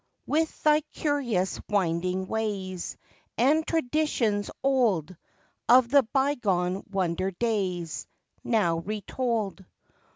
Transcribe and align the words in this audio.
With 0.25 0.63
thy 0.63 0.81
curious 0.81 1.59
winding 1.69 2.25
ways 2.27 2.97
And 3.37 3.67
traditions 3.67 4.49
old 4.63 5.15
Of 5.69 5.89
the 5.89 6.01
bygone 6.01 6.83
wonder 6.89 7.29
days, 7.29 8.07
Now 8.43 8.79
retold. 8.79 9.63